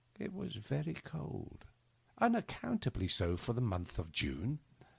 It 0.17 0.33
was 0.33 0.55
very 0.55 0.95
cold— 0.95 1.65
^unac 2.19 2.47
countably 2.47 3.07
so 3.07 3.37
for 3.37 3.53
the 3.53 3.61
month 3.61 3.99
of 3.99 4.11
June. 4.11 4.57